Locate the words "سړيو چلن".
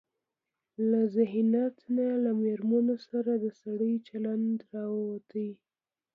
3.61-4.41